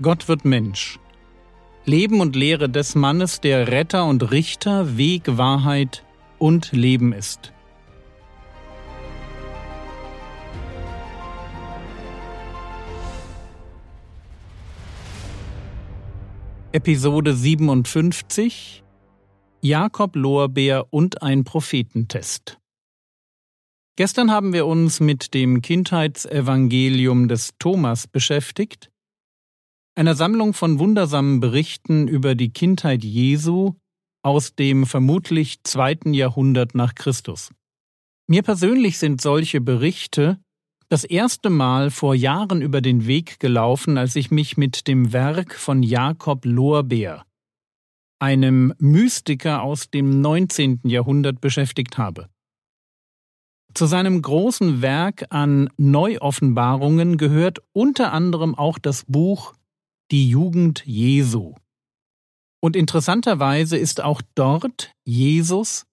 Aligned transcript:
Gott 0.00 0.28
wird 0.28 0.44
Mensch. 0.44 1.00
Leben 1.84 2.20
und 2.20 2.36
Lehre 2.36 2.68
des 2.68 2.94
Mannes, 2.94 3.40
der 3.40 3.66
Retter 3.66 4.06
und 4.06 4.30
Richter, 4.30 4.96
Weg, 4.96 5.24
Wahrheit 5.26 6.04
und 6.38 6.70
Leben 6.70 7.12
ist. 7.12 7.52
Episode 16.70 17.34
57 17.34 18.84
Jakob 19.60 20.14
Lorbeer 20.14 20.86
und 20.90 21.22
ein 21.22 21.42
Prophetentest. 21.42 22.58
Gestern 23.96 24.30
haben 24.30 24.52
wir 24.52 24.66
uns 24.66 25.00
mit 25.00 25.34
dem 25.34 25.60
Kindheitsevangelium 25.60 27.26
des 27.26 27.50
Thomas 27.58 28.06
beschäftigt 28.06 28.92
einer 29.98 30.14
Sammlung 30.14 30.54
von 30.54 30.78
wundersamen 30.78 31.40
Berichten 31.40 32.06
über 32.06 32.36
die 32.36 32.50
Kindheit 32.52 33.02
Jesu 33.02 33.74
aus 34.22 34.54
dem 34.54 34.86
vermutlich 34.86 35.64
zweiten 35.64 36.14
Jahrhundert 36.14 36.76
nach 36.76 36.94
Christus. 36.94 37.50
Mir 38.28 38.44
persönlich 38.44 38.98
sind 38.98 39.20
solche 39.20 39.60
Berichte 39.60 40.38
das 40.88 41.02
erste 41.02 41.50
Mal 41.50 41.90
vor 41.90 42.14
Jahren 42.14 42.62
über 42.62 42.80
den 42.80 43.08
Weg 43.08 43.40
gelaufen, 43.40 43.98
als 43.98 44.14
ich 44.14 44.30
mich 44.30 44.56
mit 44.56 44.86
dem 44.86 45.12
Werk 45.12 45.56
von 45.56 45.82
Jakob 45.82 46.44
Lorbeer, 46.44 47.24
einem 48.20 48.72
Mystiker 48.78 49.62
aus 49.62 49.90
dem 49.90 50.20
19. 50.20 50.82
Jahrhundert, 50.84 51.40
beschäftigt 51.40 51.98
habe. 51.98 52.28
Zu 53.74 53.86
seinem 53.86 54.22
großen 54.22 54.80
Werk 54.80 55.26
an 55.30 55.68
Neuoffenbarungen 55.76 57.16
gehört 57.16 57.58
unter 57.72 58.12
anderem 58.12 58.54
auch 58.54 58.78
das 58.78 59.04
Buch 59.04 59.54
die 60.10 60.28
Jugend 60.28 60.84
Jesu. 60.86 61.54
Und 62.60 62.76
interessanterweise 62.76 63.76
ist 63.76 64.00
auch 64.00 64.22
dort 64.34 64.92
Jesus 65.04 65.86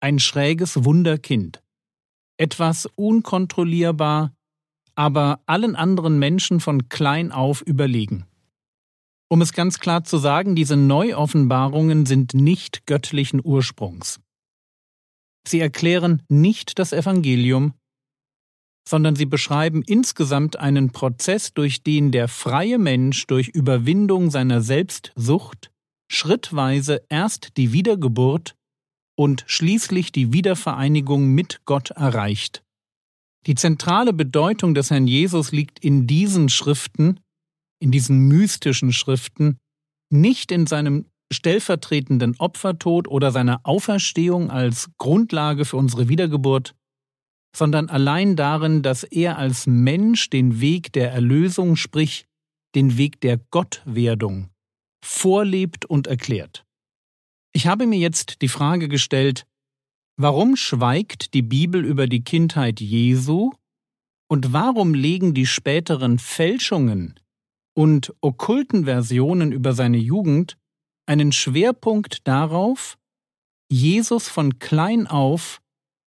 ein 0.00 0.18
schräges 0.18 0.84
Wunderkind, 0.84 1.62
etwas 2.36 2.86
unkontrollierbar, 2.96 4.34
aber 4.94 5.40
allen 5.46 5.76
anderen 5.76 6.18
Menschen 6.18 6.60
von 6.60 6.88
klein 6.88 7.32
auf 7.32 7.62
überlegen. 7.62 8.26
Um 9.28 9.42
es 9.42 9.52
ganz 9.52 9.80
klar 9.80 10.04
zu 10.04 10.18
sagen, 10.18 10.54
diese 10.54 10.76
Neuoffenbarungen 10.76 12.06
sind 12.06 12.34
nicht 12.34 12.86
göttlichen 12.86 13.40
Ursprungs. 13.42 14.20
Sie 15.46 15.60
erklären 15.60 16.22
nicht 16.28 16.78
das 16.78 16.92
Evangelium, 16.92 17.74
sondern 18.88 19.16
sie 19.16 19.26
beschreiben 19.26 19.82
insgesamt 19.82 20.56
einen 20.56 20.92
Prozess, 20.92 21.52
durch 21.52 21.82
den 21.82 22.12
der 22.12 22.28
freie 22.28 22.78
Mensch 22.78 23.26
durch 23.26 23.48
Überwindung 23.48 24.30
seiner 24.30 24.60
Selbstsucht 24.60 25.70
schrittweise 26.08 27.02
erst 27.08 27.56
die 27.56 27.72
Wiedergeburt 27.72 28.54
und 29.16 29.44
schließlich 29.46 30.12
die 30.12 30.32
Wiedervereinigung 30.32 31.28
mit 31.28 31.62
Gott 31.64 31.90
erreicht. 31.90 32.62
Die 33.46 33.54
zentrale 33.54 34.12
Bedeutung 34.12 34.74
des 34.74 34.90
Herrn 34.90 35.06
Jesus 35.06 35.52
liegt 35.52 35.78
in 35.78 36.06
diesen 36.06 36.48
Schriften, 36.48 37.20
in 37.80 37.90
diesen 37.90 38.28
mystischen 38.28 38.92
Schriften, 38.92 39.58
nicht 40.10 40.52
in 40.52 40.66
seinem 40.66 41.06
stellvertretenden 41.32 42.36
Opfertod 42.38 43.08
oder 43.08 43.32
seiner 43.32 43.60
Auferstehung 43.64 44.50
als 44.50 44.90
Grundlage 44.98 45.64
für 45.64 45.76
unsere 45.76 46.08
Wiedergeburt, 46.08 46.74
sondern 47.56 47.88
allein 47.88 48.36
darin, 48.36 48.82
dass 48.82 49.02
er 49.02 49.38
als 49.38 49.66
Mensch 49.66 50.28
den 50.28 50.60
Weg 50.60 50.92
der 50.92 51.10
Erlösung, 51.10 51.76
sprich 51.76 52.26
den 52.74 52.98
Weg 52.98 53.18
der 53.22 53.38
Gottwerdung, 53.38 54.50
vorlebt 55.02 55.86
und 55.86 56.06
erklärt. 56.06 56.66
Ich 57.54 57.66
habe 57.66 57.86
mir 57.86 57.98
jetzt 57.98 58.42
die 58.42 58.48
Frage 58.48 58.88
gestellt, 58.88 59.46
warum 60.18 60.56
schweigt 60.56 61.32
die 61.32 61.40
Bibel 61.40 61.82
über 61.82 62.06
die 62.06 62.22
Kindheit 62.22 62.78
Jesu 62.78 63.52
und 64.28 64.52
warum 64.52 64.92
legen 64.92 65.32
die 65.32 65.46
späteren 65.46 66.18
Fälschungen 66.18 67.18
und 67.74 68.14
okkulten 68.20 68.84
Versionen 68.84 69.50
über 69.50 69.72
seine 69.72 69.96
Jugend 69.96 70.58
einen 71.06 71.32
Schwerpunkt 71.32 72.28
darauf, 72.28 72.98
Jesus 73.70 74.28
von 74.28 74.58
klein 74.58 75.06
auf 75.06 75.62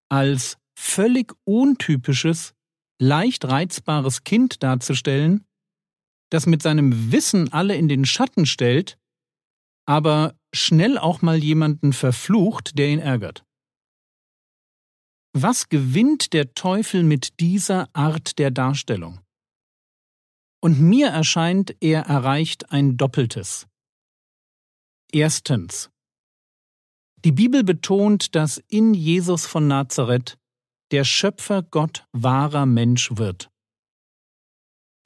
als 0.09 0.58
völlig 0.79 1.33
untypisches, 1.43 2.53
leicht 2.99 3.45
reizbares 3.45 4.23
Kind 4.23 4.63
darzustellen, 4.63 5.45
das 6.31 6.45
mit 6.45 6.63
seinem 6.63 7.11
Wissen 7.11 7.51
alle 7.51 7.75
in 7.75 7.89
den 7.89 8.05
Schatten 8.05 8.45
stellt, 8.45 8.97
aber 9.85 10.35
schnell 10.53 10.97
auch 10.97 11.21
mal 11.21 11.37
jemanden 11.37 11.91
verflucht, 11.91 12.77
der 12.77 12.89
ihn 12.89 12.99
ärgert. 12.99 13.43
Was 15.33 15.67
gewinnt 15.69 16.33
der 16.33 16.53
Teufel 16.53 17.03
mit 17.03 17.39
dieser 17.39 17.89
Art 17.93 18.39
der 18.39 18.49
Darstellung? 18.49 19.19
Und 20.61 20.79
mir 20.79 21.09
erscheint, 21.09 21.75
er 21.81 22.03
erreicht 22.03 22.71
ein 22.71 22.97
Doppeltes. 22.97 23.67
Erstens. 25.11 25.89
Die 27.25 27.31
Bibel 27.31 27.63
betont, 27.63 28.33
dass 28.33 28.57
in 28.69 28.93
Jesus 28.93 29.45
von 29.45 29.67
Nazareth 29.67 30.38
der 30.91 31.03
Schöpfer 31.03 31.63
Gott 31.63 32.05
wahrer 32.11 32.65
Mensch 32.65 33.11
wird. 33.15 33.49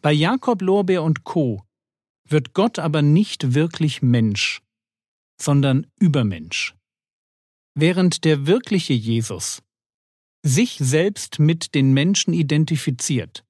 Bei 0.02 0.12
Jakob 0.12 0.62
Lorbeer 0.62 1.04
und 1.04 1.24
Co. 1.24 1.64
wird 2.28 2.54
Gott 2.54 2.80
aber 2.80 3.02
nicht 3.02 3.54
wirklich 3.54 4.02
Mensch, 4.02 4.62
sondern 5.40 5.88
Übermensch. 6.00 6.76
Während 7.76 8.24
der 8.24 8.46
wirkliche 8.48 8.94
Jesus 8.94 9.62
sich 10.46 10.78
selbst 10.78 11.40
mit 11.40 11.74
den 11.74 11.94
Menschen 11.94 12.34
identifiziert, 12.34 13.44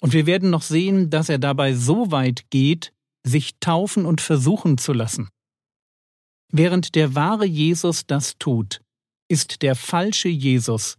und 0.00 0.12
wir 0.12 0.26
werden 0.26 0.50
noch 0.50 0.62
sehen, 0.62 1.10
dass 1.10 1.28
er 1.28 1.38
dabei 1.38 1.74
so 1.74 2.10
weit 2.10 2.50
geht, 2.50 2.92
sich 3.26 3.58
taufen 3.58 4.06
und 4.06 4.20
versuchen 4.20 4.78
zu 4.78 4.92
lassen. 4.92 5.28
Während 6.52 6.94
der 6.94 7.14
wahre 7.14 7.46
Jesus 7.46 8.06
das 8.06 8.38
tut, 8.38 8.82
ist 9.28 9.62
der 9.62 9.74
falsche 9.74 10.28
Jesus 10.28 10.98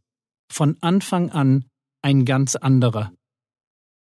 von 0.52 0.78
Anfang 0.82 1.30
an 1.30 1.66
ein 2.02 2.26
ganz 2.26 2.56
anderer. 2.56 3.14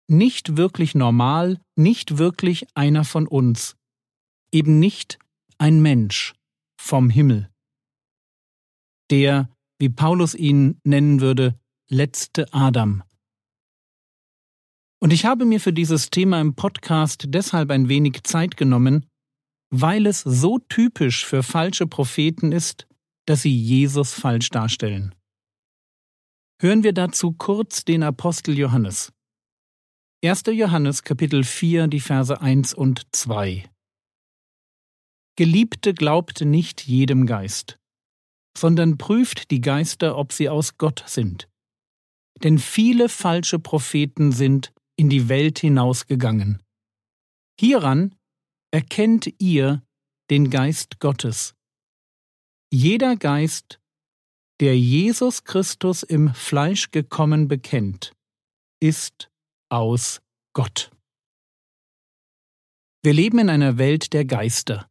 Nicht 0.08 0.58
wirklich 0.58 0.96
normal, 0.96 1.60
nicht 1.76 2.18
wirklich 2.18 2.68
einer 2.76 3.06
von 3.06 3.28
uns, 3.28 3.76
eben 4.52 4.80
nicht 4.80 5.20
ein 5.58 5.82
Mensch 5.82 6.34
vom 6.78 7.10
Himmel. 7.10 7.50
Der, 9.10 9.50
wie 9.80 9.90
Paulus 9.90 10.36
ihn 10.36 10.80
nennen 10.84 11.22
würde, 11.22 11.58
letzte 11.90 12.52
Adam. 12.54 13.04
Und 15.00 15.12
ich 15.12 15.26
habe 15.26 15.46
mir 15.46 15.60
für 15.60 15.74
dieses 15.74 16.10
Thema 16.10 16.40
im 16.40 16.56
Podcast 16.56 17.26
deshalb 17.28 17.72
ein 17.72 17.90
wenig 17.90 18.24
Zeit 18.24 18.56
genommen, 18.56 19.06
weil 19.70 20.06
es 20.06 20.22
so 20.22 20.60
typisch 20.60 21.26
für 21.26 21.44
falsche 21.44 21.88
Propheten 21.88 22.52
ist, 22.52 22.88
dass 23.26 23.42
sie 23.42 23.56
Jesus 23.56 24.14
falsch 24.14 24.50
darstellen. 24.50 25.14
Hören 26.64 26.86
wir 26.86 26.94
dazu 26.94 27.34
kurz 27.34 27.84
den 27.84 28.04
Apostel 28.04 28.58
Johannes. 28.58 29.12
1. 30.24 30.44
Johannes 30.46 31.04
Kapitel 31.04 31.44
4, 31.44 31.88
die 31.88 32.00
Verse 32.00 32.40
1 32.40 32.74
und 32.74 33.02
2. 33.12 33.70
Geliebte 35.36 35.94
glaubt 35.94 36.40
nicht 36.40 36.88
jedem 36.88 37.26
Geist, 37.26 37.78
sondern 38.58 38.98
prüft 38.98 39.52
die 39.52 39.60
Geister, 39.60 40.18
ob 40.18 40.32
sie 40.32 40.48
aus 40.48 40.78
Gott 40.78 41.04
sind. 41.06 41.50
Denn 42.42 42.58
viele 42.60 43.10
falsche 43.10 43.60
Propheten 43.60 44.32
sind 44.32 44.72
in 44.96 45.10
die 45.10 45.28
Welt 45.28 45.60
hinausgegangen. 45.60 46.64
Hieran 47.60 48.16
erkennt 48.72 49.34
ihr 49.38 49.84
den 50.30 50.50
Geist 50.50 51.02
Gottes. 51.02 51.56
Jeder 52.72 53.18
Geist, 53.18 53.82
der 54.64 54.80
Jesus 54.80 55.44
Christus 55.44 56.04
im 56.04 56.34
Fleisch 56.34 56.92
gekommen 56.92 57.50
bekennt, 57.50 58.14
ist 58.80 59.30
aus 59.68 60.22
Gott. 60.54 60.90
Wir 63.04 63.12
leben 63.12 63.40
in 63.40 63.50
einer 63.50 63.78
Welt 63.78 64.14
der 64.14 64.24
Geister. 64.24 64.88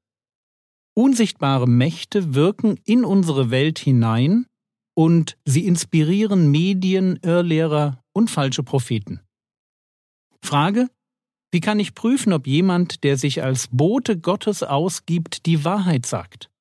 Unsichtbare 0.95 1.67
Mächte 1.67 2.35
wirken 2.35 2.81
in 2.85 3.03
unsere 3.03 3.51
Welt 3.51 3.79
hinein 3.79 4.45
und 4.95 5.39
sie 5.47 5.65
inspirieren 5.65 6.51
Medien, 6.51 7.19
Irrlehrer 7.23 8.05
und 8.13 8.31
falsche 8.31 8.63
Propheten. 8.63 9.23
Frage, 10.45 10.91
wie 11.51 11.61
kann 11.61 11.81
ich 11.81 11.95
prüfen, 11.95 12.35
ob 12.35 12.47
jemand, 12.47 13.05
der 13.05 13.17
sich 13.17 13.43
als 13.43 13.69
Bote 13.69 14.19
Gottes 14.19 14.63
ausgibt, 14.63 15.47
die 15.47 15.65
Wahrheit 15.65 16.05
sagt? 16.05 16.52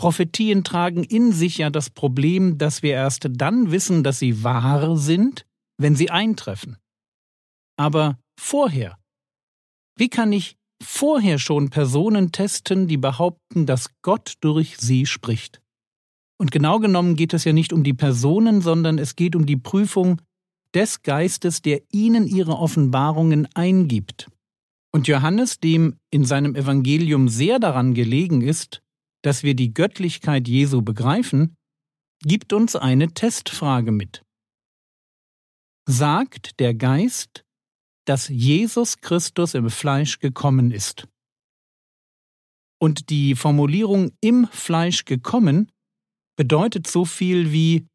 Prophetien 0.00 0.64
tragen 0.64 1.04
in 1.04 1.30
sich 1.30 1.58
ja 1.58 1.68
das 1.68 1.90
Problem, 1.90 2.56
dass 2.56 2.82
wir 2.82 2.92
erst 2.92 3.28
dann 3.30 3.70
wissen, 3.70 4.02
dass 4.02 4.18
sie 4.18 4.42
wahr 4.42 4.96
sind, 4.96 5.44
wenn 5.76 5.94
sie 5.94 6.08
eintreffen. 6.08 6.78
Aber 7.76 8.18
vorher, 8.38 8.96
wie 9.98 10.08
kann 10.08 10.32
ich 10.32 10.56
vorher 10.82 11.38
schon 11.38 11.68
Personen 11.68 12.32
testen, 12.32 12.88
die 12.88 12.96
behaupten, 12.96 13.66
dass 13.66 13.90
Gott 14.00 14.36
durch 14.40 14.78
sie 14.78 15.04
spricht. 15.04 15.60
Und 16.38 16.50
genau 16.50 16.78
genommen 16.78 17.14
geht 17.14 17.34
es 17.34 17.44
ja 17.44 17.52
nicht 17.52 17.74
um 17.74 17.84
die 17.84 17.92
Personen, 17.92 18.62
sondern 18.62 18.96
es 18.96 19.16
geht 19.16 19.36
um 19.36 19.44
die 19.44 19.58
Prüfung 19.58 20.22
des 20.74 21.02
Geistes, 21.02 21.60
der 21.60 21.82
ihnen 21.92 22.26
ihre 22.26 22.56
Offenbarungen 22.56 23.46
eingibt. 23.52 24.30
Und 24.92 25.08
Johannes, 25.08 25.60
dem 25.60 25.96
in 26.10 26.24
seinem 26.24 26.56
Evangelium 26.56 27.28
sehr 27.28 27.58
daran 27.58 27.92
gelegen 27.92 28.40
ist, 28.40 28.80
dass 29.22 29.42
wir 29.42 29.54
die 29.54 29.74
Göttlichkeit 29.74 30.48
Jesu 30.48 30.82
begreifen, 30.82 31.56
gibt 32.22 32.52
uns 32.52 32.76
eine 32.76 33.12
Testfrage 33.12 33.92
mit. 33.92 34.22
Sagt 35.88 36.60
der 36.60 36.74
Geist, 36.74 37.44
dass 38.06 38.28
Jesus 38.28 39.00
Christus 39.00 39.54
im 39.54 39.70
Fleisch 39.70 40.18
gekommen 40.18 40.70
ist? 40.70 41.08
Und 42.80 43.10
die 43.10 43.34
Formulierung 43.34 44.12
im 44.20 44.46
Fleisch 44.48 45.04
gekommen 45.04 45.70
bedeutet 46.36 46.86
so 46.86 47.04
viel 47.04 47.52
wie 47.52 47.86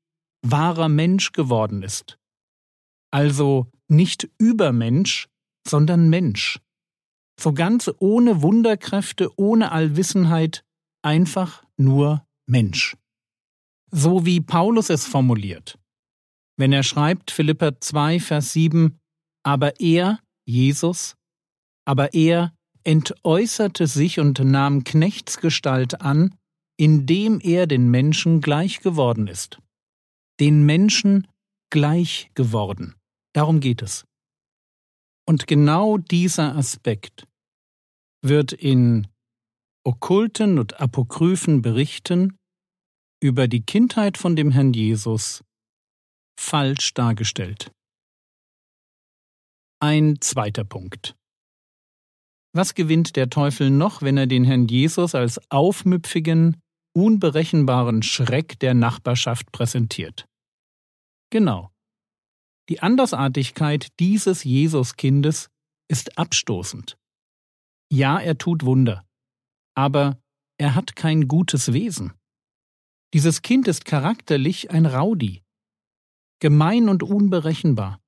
wahrer 0.44 0.90
Mensch 0.90 1.32
geworden 1.32 1.82
ist. 1.82 2.20
Also 3.12 3.72
nicht 3.88 4.30
Übermensch, 4.38 5.28
sondern 5.68 6.10
Mensch. 6.10 6.60
So 7.40 7.54
ganz 7.54 7.92
ohne 8.00 8.42
Wunderkräfte, 8.42 9.32
ohne 9.38 9.72
Allwissenheit, 9.72 10.64
einfach 11.06 11.64
nur 11.78 12.26
Mensch. 12.48 12.98
So 13.92 14.26
wie 14.26 14.42
Paulus 14.42 14.90
es 14.90 15.06
formuliert. 15.06 15.80
Wenn 16.58 16.74
er 16.74 16.84
schreibt, 16.84 17.32
Philippa 17.32 17.80
2, 17.80 18.20
Vers 18.20 18.54
7, 18.54 18.98
aber 19.44 19.80
er, 19.80 20.20
Jesus, 20.46 21.16
aber 21.86 22.14
er 22.14 22.54
entäußerte 22.84 23.88
sich 23.88 24.20
und 24.20 24.40
nahm 24.40 24.84
Knechtsgestalt 24.84 26.02
an, 26.02 26.36
indem 26.78 27.40
er 27.42 27.68
den 27.68 27.90
Menschen 27.90 28.42
gleich 28.42 28.82
geworden 28.82 29.28
ist. 29.28 29.60
Den 30.40 30.66
Menschen 30.66 31.28
gleich 31.72 32.32
geworden. 32.36 32.96
Darum 33.34 33.60
geht 33.60 33.82
es. 33.82 34.06
Und 35.28 35.48
genau 35.48 35.98
dieser 35.98 36.56
Aspekt 36.56 37.28
wird 38.22 38.54
in 38.54 39.08
okkulten 39.86 40.58
und 40.58 40.82
apokryphen 40.82 41.62
Berichten 41.62 42.38
über 43.22 43.48
die 43.48 43.62
Kindheit 43.62 44.18
von 44.18 44.36
dem 44.36 44.52
Herrn 44.52 44.74
Jesus 44.74 45.44
falsch 46.40 46.94
dargestellt. 46.94 47.72
Ein 49.80 50.20
zweiter 50.22 50.64
Punkt. 50.64 51.16
Was 52.54 52.74
gewinnt 52.74 53.16
der 53.16 53.30
Teufel 53.30 53.70
noch, 53.70 54.02
wenn 54.02 54.18
er 54.18 54.28
den 54.28 54.44
Herrn 54.44 54.68
Jesus 54.68 55.14
als 55.14 55.40
aufmüpfigen, 55.52 56.58
unberechenbaren 56.96 58.02
Schreck 58.02 58.60
der 58.60 58.74
Nachbarschaft 58.74 59.52
präsentiert? 59.52 60.26
Genau. 61.32 61.70
Die 62.70 62.80
Andersartigkeit 62.80 63.90
dieses 64.00 64.44
Jesuskindes 64.44 65.50
ist 65.90 66.18
abstoßend. 66.18 66.98
Ja, 67.92 68.20
er 68.20 68.38
tut 68.38 68.64
Wunder, 68.64 69.06
aber 69.76 70.20
er 70.58 70.76
hat 70.76 70.96
kein 70.96 71.28
gutes 71.28 71.74
Wesen. 71.74 72.14
Dieses 73.14 73.42
Kind 73.42 73.68
ist 73.68 73.86
charakterlich 73.86 74.72
ein 74.72 74.86
Rowdy, 74.86 75.44
gemein 76.40 76.90
und 76.90 77.04
unberechenbar, 77.04 78.02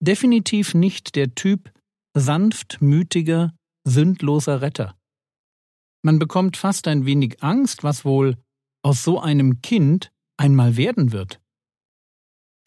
definitiv 0.00 0.74
nicht 0.74 1.16
der 1.16 1.34
Typ 1.34 1.72
sanftmütiger, 2.16 3.54
sündloser 3.84 4.60
Retter. 4.60 4.96
Man 6.02 6.18
bekommt 6.18 6.56
fast 6.56 6.86
ein 6.88 7.06
wenig 7.06 7.42
Angst, 7.42 7.82
was 7.82 8.04
wohl 8.04 8.36
aus 8.82 9.02
so 9.02 9.20
einem 9.20 9.60
Kind 9.60 10.10
einmal 10.36 10.76
werden 10.76 11.12
wird. 11.12 11.40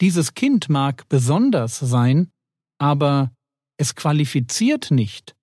Dieses 0.00 0.34
Kind 0.34 0.68
mag 0.68 1.08
besonders 1.08 1.78
sein, 1.78 2.30
aber 2.78 3.32
es 3.78 3.94
qualifiziert 3.94 4.90
nicht 4.90 5.34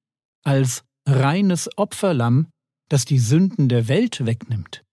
als 0.44 0.84
reines 1.08 1.70
Opferlamm, 1.78 2.52
das 2.90 3.06
die 3.06 3.20
Sünden 3.20 3.70
der 3.70 3.88
Welt 3.88 4.26
wegnimmt. 4.26 4.84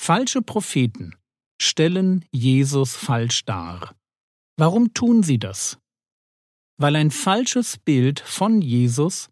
Falsche 0.00 0.42
Propheten 0.42 1.14
stellen 1.60 2.24
Jesus 2.30 2.94
falsch 2.94 3.44
dar. 3.44 3.96
Warum 4.56 4.92
tun 4.94 5.22
sie 5.22 5.38
das? 5.38 5.78
Weil 6.78 6.96
ein 6.96 7.10
falsches 7.10 7.78
Bild 7.78 8.20
von 8.20 8.60
Jesus, 8.60 9.30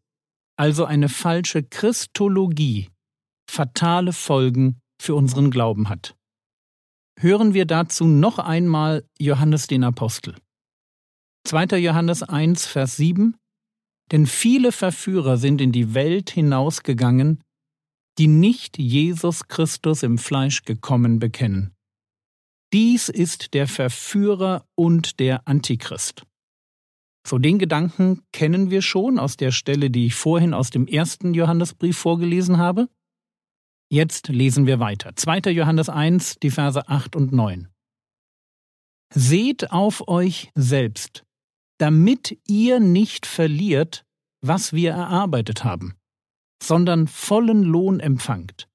also 0.57 0.85
eine 0.85 1.09
falsche 1.09 1.63
Christologie, 1.63 2.89
fatale 3.49 4.13
Folgen 4.13 4.81
für 5.01 5.15
unseren 5.15 5.51
Glauben 5.51 5.89
hat. 5.89 6.17
Hören 7.21 7.55
wir 7.55 7.67
dazu 7.67 8.05
noch 8.07 8.39
einmal 8.39 9.05
Johannes 9.19 9.67
den 9.67 9.85
Apostel. 9.85 10.37
2. 11.45 11.79
Johannes 11.79 12.23
1, 12.23 12.67
Vers 12.67 12.97
7 12.97 13.37
Denn 14.11 14.27
viele 14.27 14.73
Verführer 14.73 15.37
sind 15.37 15.61
in 15.61 15.73
die 15.73 15.95
Welt 15.95 16.31
hinausgegangen, 16.31 17.43
die 18.19 18.27
nicht 18.27 18.79
Jesus 18.79 19.49
Christus 19.49 20.03
im 20.03 20.19
Fleisch 20.19 20.65
gekommen 20.65 21.19
bekennen. 21.19 21.75
Dies 22.73 23.09
ist 23.09 23.55
der 23.55 23.67
Verführer 23.67 24.67
und 24.75 25.21
der 25.21 25.47
Antichrist. 25.47 26.25
So 27.27 27.39
den 27.39 27.59
Gedanken 27.59 28.23
kennen 28.33 28.71
wir 28.71 28.83
schon 28.83 29.19
aus 29.19 29.37
der 29.37 29.53
Stelle, 29.53 29.91
die 29.91 30.07
ich 30.07 30.15
vorhin 30.15 30.55
aus 30.55 30.71
dem 30.71 30.87
ersten 30.87 31.35
Johannesbrief 31.35 31.97
vorgelesen 31.97 32.59
habe. 32.59 32.89
Jetzt 33.91 34.29
lesen 34.29 34.67
wir 34.67 34.81
weiter. 34.81 35.15
2. 35.15 35.53
Johannes 35.53 35.89
1, 35.89 36.37
die 36.43 36.51
Verse 36.51 36.89
8 36.89 37.15
und 37.15 37.33
9. 37.33 37.69
Seht 39.15 39.71
auf 39.71 40.09
euch 40.09 40.51
selbst, 40.55 41.25
damit 41.83 42.39
ihr 42.47 42.79
nicht 42.79 43.27
verliert, 43.27 44.05
was 44.41 44.73
wir 44.73 44.93
erarbeitet 44.93 45.65
haben, 45.65 45.97
sondern 46.63 47.09
vollen 47.09 47.65
Lohn 47.65 47.99
empfangt. 47.99 48.69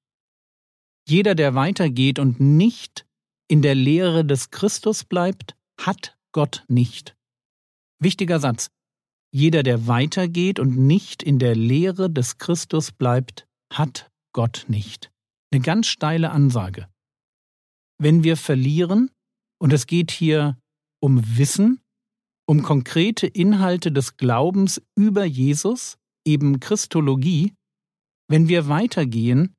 Jeder, 1.08 1.34
der 1.34 1.54
weitergeht 1.54 2.18
und 2.18 2.38
nicht 2.38 3.06
in 3.50 3.62
der 3.62 3.74
Lehre 3.74 4.26
des 4.26 4.50
Christus 4.50 5.04
bleibt, 5.04 5.56
hat 5.80 6.18
Gott 6.32 6.66
nicht. 6.68 7.16
Wichtiger 7.98 8.40
Satz. 8.40 8.68
Jeder, 9.32 9.62
der 9.62 9.86
weitergeht 9.86 10.58
und 10.58 10.76
nicht 10.76 11.22
in 11.22 11.38
der 11.38 11.56
Lehre 11.56 12.10
des 12.10 12.36
Christus 12.36 12.92
bleibt, 12.92 13.46
hat 13.72 14.10
Gott 14.34 14.66
nicht. 14.68 15.10
Eine 15.50 15.62
ganz 15.62 15.86
steile 15.86 16.30
Ansage. 16.30 16.90
Wenn 17.98 18.22
wir 18.22 18.36
verlieren, 18.36 19.10
und 19.58 19.72
es 19.72 19.86
geht 19.86 20.10
hier 20.10 20.58
um 21.00 21.38
Wissen, 21.38 21.80
um 22.48 22.62
konkrete 22.62 23.26
Inhalte 23.26 23.92
des 23.92 24.16
Glaubens 24.16 24.80
über 24.96 25.24
Jesus, 25.24 25.98
eben 26.26 26.60
Christologie, 26.60 27.52
wenn 28.26 28.48
wir 28.48 28.68
weitergehen, 28.68 29.54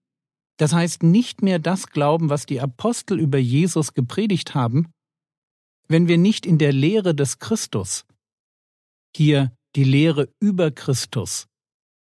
das 0.57 0.73
heißt 0.73 1.03
nicht 1.03 1.43
mehr 1.43 1.59
das 1.59 1.87
glauben, 1.87 2.29
was 2.29 2.47
die 2.47 2.59
Apostel 2.59 3.19
über 3.19 3.37
Jesus 3.37 3.93
gepredigt 3.93 4.55
haben, 4.55 4.91
wenn 5.87 6.07
wir 6.07 6.17
nicht 6.17 6.45
in 6.45 6.57
der 6.57 6.73
Lehre 6.73 7.13
des 7.13 7.37
Christus, 7.37 8.05
hier 9.15 9.51
die 9.75 9.83
Lehre 9.83 10.29
über 10.39 10.71
Christus, 10.71 11.47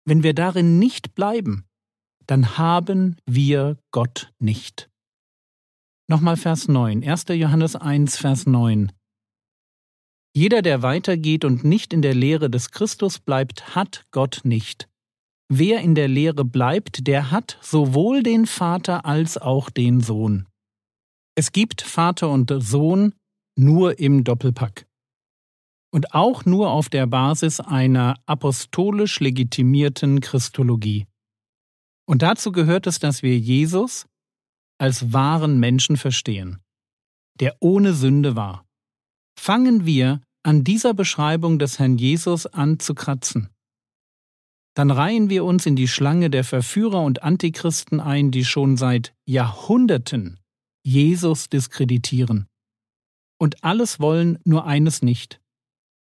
wenn 0.04 0.22
wir 0.22 0.34
darin 0.34 0.78
nicht 0.78 1.14
bleiben, 1.14 1.64
dann 2.26 2.58
haben 2.58 3.16
wir 3.24 3.78
Gott 3.92 4.30
nicht. 4.38 4.90
Nochmal 6.08 6.36
Vers 6.36 6.68
9, 6.68 7.02
1. 7.02 7.24
Johannes 7.30 7.76
1, 7.76 8.18
Vers 8.18 8.46
9. 8.46 8.92
Jeder, 10.36 10.60
der 10.60 10.82
weitergeht 10.82 11.46
und 11.46 11.64
nicht 11.64 11.94
in 11.94 12.02
der 12.02 12.14
Lehre 12.14 12.50
des 12.50 12.70
Christus 12.70 13.18
bleibt, 13.18 13.74
hat 13.74 14.04
Gott 14.10 14.42
nicht. 14.44 14.86
Wer 15.48 15.80
in 15.80 15.94
der 15.94 16.08
Lehre 16.08 16.44
bleibt, 16.44 17.06
der 17.06 17.30
hat 17.30 17.56
sowohl 17.62 18.22
den 18.22 18.44
Vater 18.44 19.06
als 19.06 19.38
auch 19.38 19.70
den 19.70 20.02
Sohn. 20.02 20.46
Es 21.36 21.52
gibt 21.52 21.80
Vater 21.80 22.28
und 22.28 22.52
Sohn 22.58 23.14
nur 23.56 23.98
im 23.98 24.24
Doppelpack 24.24 24.86
und 25.90 26.12
auch 26.12 26.44
nur 26.44 26.70
auf 26.70 26.90
der 26.90 27.06
Basis 27.06 27.58
einer 27.58 28.16
apostolisch 28.26 29.20
legitimierten 29.20 30.20
Christologie. 30.20 31.06
Und 32.06 32.20
dazu 32.20 32.52
gehört 32.52 32.86
es, 32.86 32.98
dass 32.98 33.22
wir 33.22 33.38
Jesus 33.38 34.06
als 34.76 35.14
wahren 35.14 35.58
Menschen 35.60 35.96
verstehen, 35.96 36.60
der 37.40 37.56
ohne 37.60 37.94
Sünde 37.94 38.36
war. 38.36 38.66
Fangen 39.38 39.86
wir 39.86 40.20
an 40.46 40.62
dieser 40.62 40.94
Beschreibung 40.94 41.58
des 41.58 41.80
Herrn 41.80 41.98
Jesus 41.98 42.46
an 42.46 42.78
zu 42.78 42.94
kratzen. 42.94 43.48
Dann 44.74 44.92
reihen 44.92 45.28
wir 45.28 45.44
uns 45.44 45.66
in 45.66 45.74
die 45.74 45.88
Schlange 45.88 46.30
der 46.30 46.44
Verführer 46.44 47.02
und 47.02 47.24
Antichristen 47.24 47.98
ein, 47.98 48.30
die 48.30 48.44
schon 48.44 48.76
seit 48.76 49.12
Jahrhunderten 49.24 50.38
Jesus 50.84 51.48
diskreditieren. 51.48 52.46
Und 53.40 53.64
alles 53.64 53.98
wollen 53.98 54.38
nur 54.44 54.66
eines 54.66 55.02
nicht, 55.02 55.40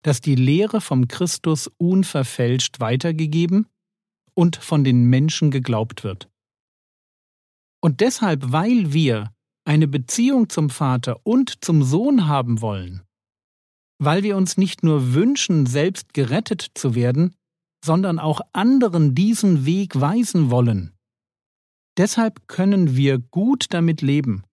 dass 0.03 0.21
die 0.21 0.35
Lehre 0.35 0.81
vom 0.81 1.07
Christus 1.07 1.71
unverfälscht 1.79 2.81
weitergegeben 2.81 3.69
und 4.35 4.57
von 4.57 4.83
den 4.83 5.05
Menschen 5.05 5.53
geglaubt 5.53 6.03
wird. 6.03 6.29
Und 7.81 8.01
deshalb, 8.01 8.51
weil 8.51 8.93
wir 8.93 9.33
eine 9.65 9.87
Beziehung 9.87 10.49
zum 10.49 10.69
Vater 10.69 11.21
und 11.23 11.65
zum 11.65 11.85
Sohn 11.85 12.27
haben 12.27 12.61
wollen, 12.61 13.06
weil 13.99 14.23
wir 14.23 14.37
uns 14.37 14.57
nicht 14.57 14.83
nur 14.83 15.15
wünschen, 15.15 15.67
selbst 15.67 16.15
gerettet 16.15 16.71
zu 16.75 16.95
werden, 16.95 17.35
sondern 17.85 18.19
auch 18.19 18.41
anderen 18.53 19.15
diesen 19.15 19.65
Weg 19.65 20.01
weisen 20.01 20.51
wollen. 20.51 20.93
Deshalb 21.97 22.47
können 22.47 22.97
wir 22.97 23.19
gut 23.19 23.67
damit 23.71 24.03
leben, 24.03 24.45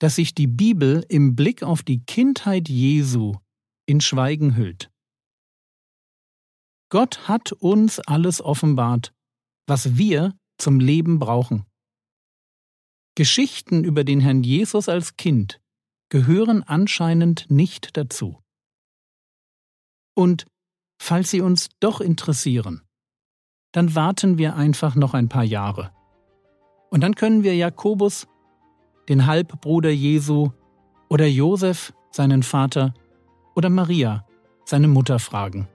dass 0.00 0.16
sich 0.16 0.34
die 0.34 0.48
Bibel 0.48 1.04
im 1.08 1.36
Blick 1.36 1.62
auf 1.62 1.82
die 1.82 2.04
Kindheit 2.04 2.68
Jesu 2.68 3.34
in 3.86 4.00
Schweigen 4.00 4.56
hüllt. 4.56 4.90
Gott 6.88 7.28
hat 7.28 7.52
uns 7.52 8.00
alles 8.00 8.40
offenbart, 8.40 9.12
was 9.66 9.96
wir 9.96 10.36
zum 10.58 10.80
Leben 10.80 11.18
brauchen. 11.18 11.66
Geschichten 13.16 13.84
über 13.84 14.04
den 14.04 14.20
Herrn 14.20 14.42
Jesus 14.42 14.88
als 14.88 15.16
Kind 15.16 15.60
gehören 16.10 16.62
anscheinend 16.62 17.46
nicht 17.50 17.96
dazu. 17.96 18.40
Und 20.16 20.46
falls 20.98 21.30
sie 21.30 21.42
uns 21.42 21.68
doch 21.78 22.00
interessieren, 22.00 22.82
dann 23.72 23.94
warten 23.94 24.38
wir 24.38 24.56
einfach 24.56 24.94
noch 24.94 25.12
ein 25.12 25.28
paar 25.28 25.44
Jahre. 25.44 25.92
Und 26.90 27.02
dann 27.02 27.14
können 27.14 27.42
wir 27.42 27.54
Jakobus, 27.54 28.26
den 29.08 29.26
Halbbruder 29.26 29.90
Jesu, 29.90 30.50
oder 31.08 31.26
Josef, 31.26 31.92
seinen 32.10 32.42
Vater, 32.42 32.94
oder 33.54 33.68
Maria, 33.68 34.26
seine 34.64 34.88
Mutter 34.88 35.18
fragen. 35.18 35.68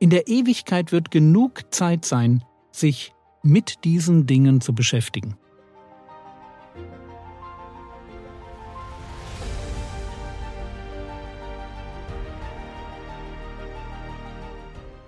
In 0.00 0.10
der 0.10 0.26
Ewigkeit 0.26 0.90
wird 0.90 1.10
genug 1.10 1.72
Zeit 1.72 2.04
sein, 2.04 2.44
sich 2.72 3.14
mit 3.42 3.84
diesen 3.84 4.26
Dingen 4.26 4.60
zu 4.60 4.74
beschäftigen. 4.74 5.36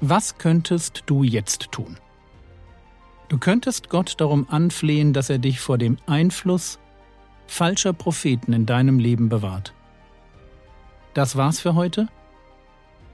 Was 0.04 0.36
könntest 0.36 1.04
du 1.06 1.22
jetzt 1.22 1.70
tun? 1.70 1.96
Du 3.28 3.38
könntest 3.38 3.88
Gott 3.88 4.14
darum 4.18 4.48
anflehen, 4.50 5.12
dass 5.12 5.30
er 5.30 5.38
dich 5.38 5.60
vor 5.60 5.78
dem 5.78 5.96
Einfluss 6.06 6.80
falscher 7.46 7.92
Propheten 7.92 8.52
in 8.52 8.66
deinem 8.66 8.98
Leben 8.98 9.28
bewahrt. 9.28 9.72
Das 11.14 11.36
war's 11.36 11.60
für 11.60 11.76
heute. 11.76 12.08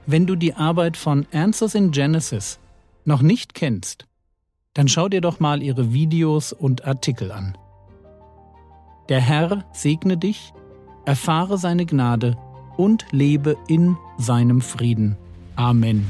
Wenn 0.07 0.25
du 0.25 0.35
die 0.35 0.55
Arbeit 0.55 0.97
von 0.97 1.27
Answers 1.31 1.75
in 1.75 1.91
Genesis 1.91 2.57
noch 3.05 3.21
nicht 3.21 3.53
kennst, 3.53 4.07
dann 4.73 4.87
schau 4.87 5.09
dir 5.09 5.21
doch 5.21 5.39
mal 5.39 5.61
ihre 5.61 5.93
Videos 5.93 6.53
und 6.53 6.85
Artikel 6.85 7.31
an. 7.31 7.55
Der 9.09 9.21
Herr 9.21 9.63
segne 9.73 10.17
dich, 10.17 10.53
erfahre 11.05 11.59
seine 11.59 11.85
Gnade 11.85 12.35
und 12.77 13.05
lebe 13.11 13.57
in 13.67 13.95
seinem 14.17 14.61
Frieden. 14.61 15.17
Amen. 15.55 16.09